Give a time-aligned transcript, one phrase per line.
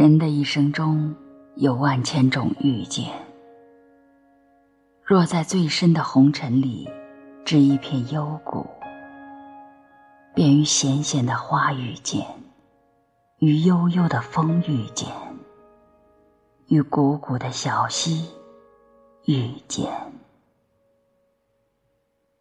[0.00, 1.14] 人的一生中
[1.56, 3.12] 有万千种遇见，
[5.04, 6.88] 若在最深的红尘里
[7.44, 8.66] 织一片幽谷，
[10.34, 12.26] 便与闲闲的花遇见，
[13.40, 15.06] 与悠悠的风遇见，
[16.68, 18.30] 与汩汩的小溪
[19.26, 19.86] 遇见。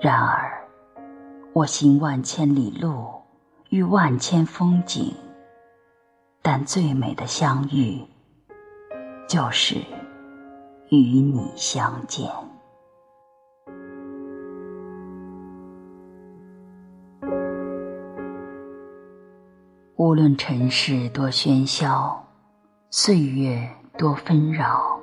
[0.00, 0.66] 然而，
[1.52, 3.12] 我行万千里路，
[3.68, 5.14] 遇万千风景。
[6.44, 8.00] 但最美的相遇，
[9.28, 9.76] 就是
[10.90, 12.28] 与你相见。
[19.94, 22.20] 无论尘世多喧嚣，
[22.90, 24.98] 岁月多纷扰，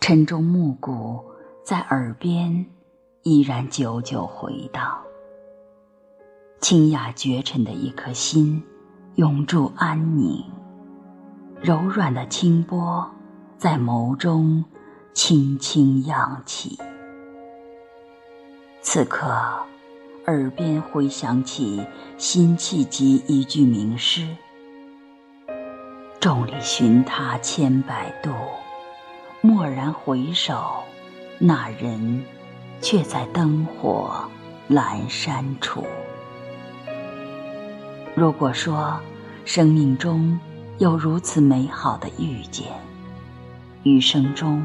[0.00, 1.22] 晨钟暮鼓
[1.62, 2.64] 在耳边
[3.22, 4.98] 依然久久回荡。
[6.62, 8.64] 清雅绝尘的一颗心。
[9.20, 10.42] 永驻安宁，
[11.60, 13.06] 柔软的清波
[13.58, 14.64] 在眸中
[15.12, 16.78] 轻轻漾起。
[18.80, 19.30] 此刻，
[20.26, 21.84] 耳边回响起
[22.16, 24.26] 辛弃疾一句名诗
[26.18, 28.30] ：“众里寻他千百度，
[29.42, 30.82] 蓦然回首，
[31.38, 32.24] 那人
[32.80, 34.26] 却在灯火
[34.70, 35.84] 阑珊处。”
[38.20, 39.00] 如果说
[39.46, 40.38] 生命中
[40.76, 42.66] 有如此美好的遇见，
[43.82, 44.62] 余生中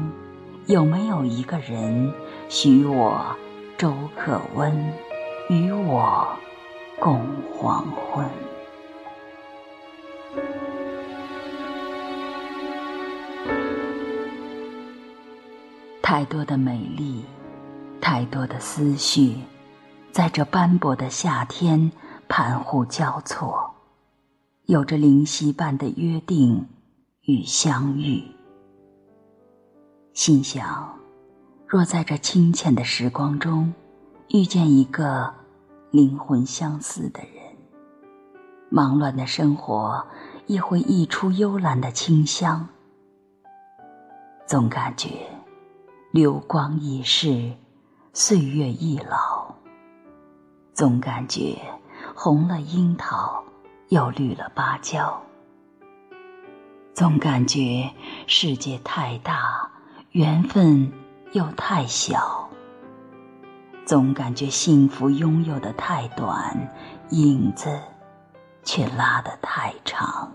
[0.66, 2.12] 有没有一个人
[2.50, 3.24] 许我
[3.78, 4.70] 粥可温，
[5.48, 6.28] 与我
[7.00, 7.18] 共
[7.50, 8.26] 黄昏？
[16.02, 17.24] 太多的美丽，
[18.02, 19.38] 太多的思绪，
[20.12, 21.90] 在这斑驳的夏天。
[22.28, 23.74] 盘户交错，
[24.64, 26.66] 有着灵犀般的约定
[27.22, 28.22] 与相遇。
[30.12, 30.98] 心想，
[31.66, 33.72] 若在这清浅的时光中
[34.28, 35.32] 遇见一个
[35.90, 37.56] 灵魂相似的人，
[38.70, 40.04] 忙乱的生活
[40.46, 42.68] 亦会溢出幽兰的清香。
[44.46, 45.10] 总感觉
[46.12, 47.52] 流光易逝，
[48.12, 49.54] 岁月易老。
[50.74, 51.56] 总感觉。
[52.18, 53.44] 红了樱桃，
[53.90, 55.22] 又绿了芭蕉。
[56.94, 57.90] 总感觉
[58.26, 59.70] 世界太大，
[60.12, 60.90] 缘分
[61.32, 62.48] 又太小。
[63.84, 66.74] 总感觉幸福拥有的太短，
[67.10, 67.78] 影子
[68.62, 70.32] 却拉得太长。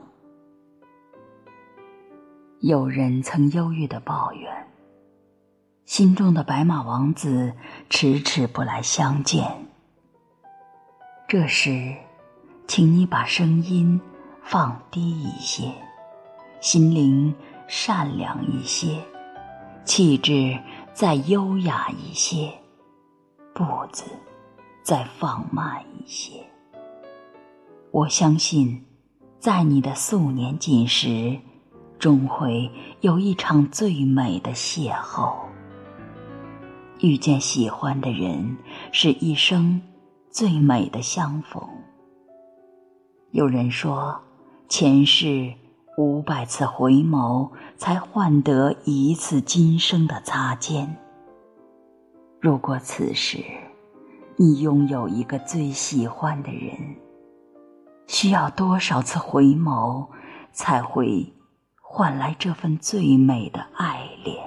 [2.60, 4.68] 有人曾忧郁的抱怨，
[5.86, 7.52] 心中的白马王子
[7.90, 9.66] 迟迟不来相见。
[11.32, 11.96] 这时，
[12.68, 13.98] 请你把声音
[14.44, 15.72] 放低一些，
[16.60, 17.34] 心灵
[17.70, 19.00] 善良一些，
[19.86, 20.60] 气质
[20.92, 22.52] 再优雅一些，
[23.54, 24.04] 步子
[24.84, 26.34] 再放慢一些。
[27.92, 28.84] 我相信，
[29.40, 31.40] 在你的素年锦时，
[31.98, 32.70] 终会
[33.00, 35.34] 有一场最美的邂逅。
[37.00, 38.58] 遇见喜欢的人，
[38.92, 39.82] 是一生。
[40.32, 41.62] 最美的相逢。
[43.32, 44.18] 有人说，
[44.70, 45.54] 前世
[45.98, 50.96] 五百次回眸，才换得一次今生的擦肩。
[52.40, 53.44] 如果此时
[54.38, 56.96] 你拥有一个最喜欢的人，
[58.08, 60.08] 需要多少次回眸，
[60.54, 61.34] 才会
[61.82, 64.38] 换来这份最美的爱恋？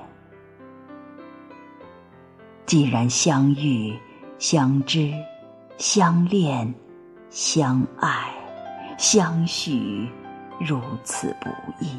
[2.65, 3.99] 既然相遇，
[4.39, 5.13] 相知。
[5.77, 6.73] 相恋、
[7.31, 8.33] 相爱、
[8.97, 10.09] 相许，
[10.61, 11.51] 如此不
[11.85, 11.99] 易。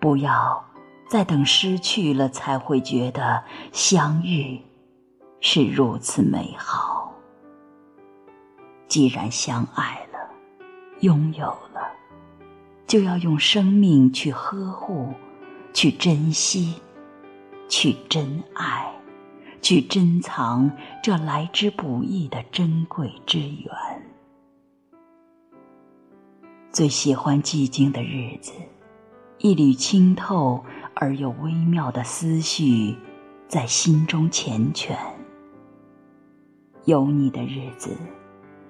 [0.00, 0.64] 不要
[1.08, 3.42] 再等失去了，才会觉得
[3.72, 4.60] 相遇
[5.40, 7.12] 是如此美好。
[8.88, 10.18] 既然相爱了，
[11.00, 11.92] 拥有了，
[12.86, 15.12] 就要用生命去呵护，
[15.72, 16.74] 去珍惜，
[17.68, 18.92] 去珍爱。
[19.60, 20.70] 去珍藏
[21.02, 23.72] 这来之不易的珍贵之缘。
[26.70, 28.52] 最喜欢寂静的日子，
[29.38, 30.64] 一缕清透
[30.94, 32.96] 而又微妙的思绪
[33.48, 34.96] 在心中缱绻。
[36.84, 37.96] 有你的日子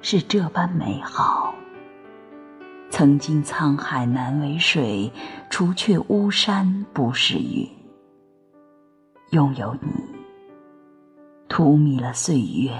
[0.00, 1.54] 是这般美好。
[2.90, 5.12] 曾经沧海难为水，
[5.50, 7.68] 除却巫山不是云。
[9.30, 10.07] 拥有你。
[11.58, 12.70] 荼蘼了岁月，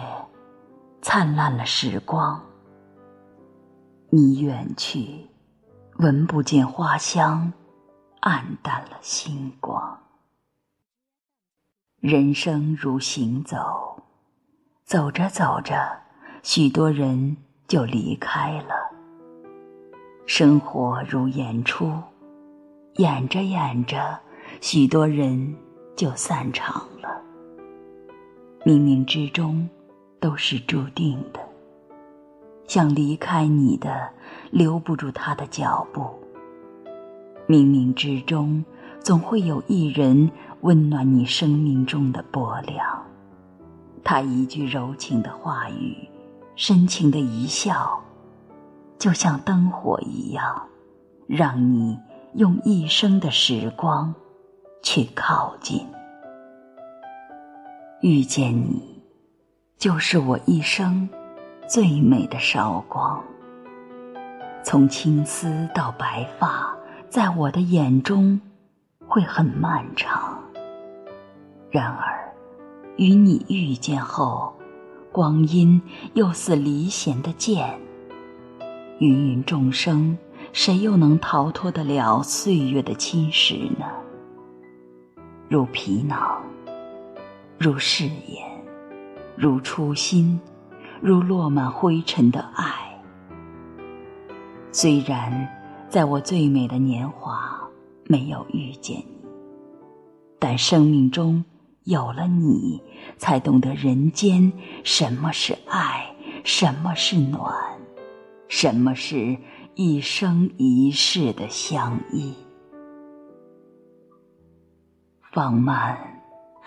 [1.02, 2.40] 灿烂了时光。
[4.08, 5.26] 你远去，
[5.96, 7.52] 闻不见花香，
[8.20, 9.98] 黯淡了星光。
[11.98, 14.00] 人生如行走，
[14.84, 15.74] 走着走着，
[16.44, 17.36] 许多人
[17.66, 18.76] 就离开了；
[20.24, 21.92] 生活如演出，
[22.94, 24.16] 演着演着，
[24.60, 25.56] 许多人
[25.96, 27.17] 就散场了。
[28.64, 29.68] 冥冥之中，
[30.20, 31.40] 都是注定的。
[32.66, 34.10] 想离开你的，
[34.50, 36.02] 留不住他的脚步。
[37.46, 38.62] 冥冥之中，
[39.00, 40.30] 总会有一人
[40.62, 43.02] 温暖你生命中的薄凉。
[44.04, 45.96] 他一句柔情的话语，
[46.56, 47.98] 深情的一笑，
[48.98, 50.62] 就像灯火一样，
[51.26, 51.98] 让你
[52.34, 54.14] 用一生的时光
[54.82, 55.86] 去靠近。
[58.00, 58.80] 遇见你，
[59.76, 61.08] 就是我一生
[61.66, 63.20] 最美的韶光。
[64.62, 66.76] 从青丝到白发，
[67.08, 68.40] 在我的眼中
[69.08, 70.38] 会很漫长。
[71.72, 72.32] 然而，
[72.98, 74.52] 与你遇见后，
[75.10, 75.82] 光阴
[76.14, 77.76] 又似离弦的箭。
[79.00, 80.16] 芸芸众生，
[80.52, 83.86] 谁又能逃脱得了岁月的侵蚀呢？
[85.48, 86.40] 如皮囊。
[87.58, 88.48] 如誓言，
[89.36, 90.40] 如初心，
[91.00, 92.72] 如落满灰尘的爱。
[94.70, 95.48] 虽然
[95.88, 97.68] 在我最美的年华
[98.04, 99.28] 没有遇见你，
[100.38, 101.44] 但生命中
[101.82, 102.80] 有了你，
[103.16, 104.52] 才懂得人间
[104.84, 106.14] 什么是爱，
[106.44, 107.52] 什么是暖，
[108.46, 109.36] 什么是
[109.74, 112.32] 一生一世的相依。
[115.32, 116.14] 放慢。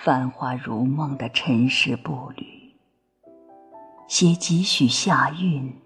[0.03, 2.73] 繁华如梦的尘世步履，
[4.07, 5.79] 携几许夏韵，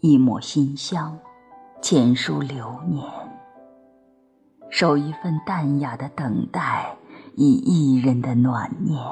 [0.00, 1.18] 一抹馨香，
[1.80, 3.02] 浅书流年。
[4.68, 6.94] 守一份淡雅的等待，
[7.34, 9.02] 以一人的暖念，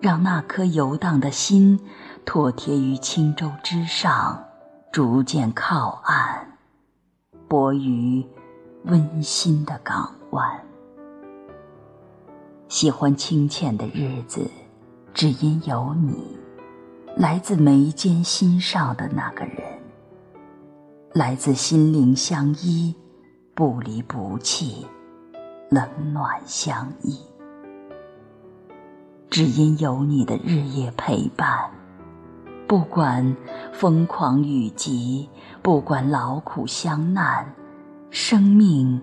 [0.00, 1.78] 让那颗游荡的心，
[2.24, 4.42] 妥帖于轻舟之上，
[4.90, 6.56] 逐渐靠岸，
[7.46, 8.26] 泊于
[8.84, 10.69] 温馨的港湾。
[12.70, 14.48] 喜欢清浅的日子，
[15.12, 16.38] 只因有你，
[17.16, 19.56] 来自眉间心上的那个人，
[21.12, 22.94] 来自心灵相依，
[23.56, 24.86] 不离不弃，
[25.68, 27.18] 冷暖相依。
[29.28, 31.68] 只因有你的日夜陪伴，
[32.68, 33.36] 不管
[33.72, 35.28] 疯狂雨急，
[35.60, 37.52] 不管劳苦相难，
[38.10, 39.02] 生命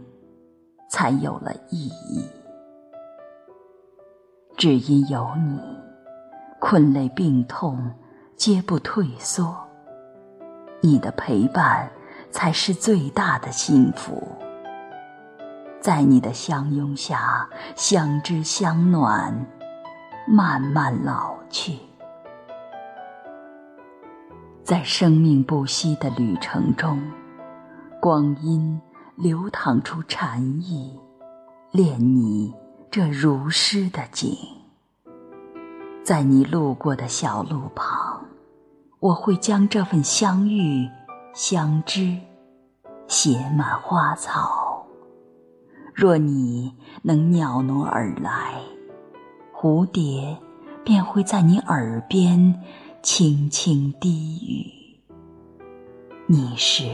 [0.89, 2.23] 才有了意义。
[4.57, 5.61] 只因有你，
[6.59, 7.91] 困累病痛
[8.35, 9.55] 皆不退缩。
[10.81, 11.87] 你的陪伴
[12.31, 14.27] 才是最大的幸福。
[15.79, 19.45] 在你的相拥下，相知相暖，
[20.27, 21.77] 慢慢老去。
[24.63, 26.99] 在生命不息的旅程中，
[28.01, 28.81] 光阴
[29.15, 30.99] 流淌出禅意，
[31.71, 32.51] 恋你。
[32.89, 34.35] 这如诗的景，
[36.03, 38.25] 在你路过的小路旁，
[38.99, 40.89] 我会将这份相遇、
[41.33, 42.17] 相知
[43.07, 44.85] 写满花草。
[45.93, 46.73] 若你
[47.03, 48.61] 能袅娜而来，
[49.53, 50.35] 蝴蝶
[50.83, 52.63] 便会在你耳边
[53.03, 54.71] 轻轻低语。
[56.25, 56.85] 你是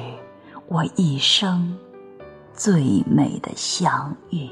[0.68, 1.78] 我一生
[2.52, 4.50] 最美的相遇。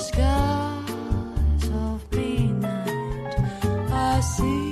[0.00, 3.34] the scars of midnight.
[3.92, 4.69] I see